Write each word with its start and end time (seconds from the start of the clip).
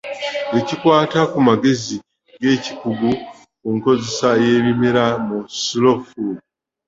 Ebikwata 0.57 1.19
ku 1.31 1.39
magezi 1.47 1.95
g’ekikugu 2.41 3.11
ku 3.59 3.67
nkozesa 3.75 4.29
y’ebimera 4.43 5.05
mu 5.27 5.37
Slow 5.63 5.97
Food. 6.07 6.37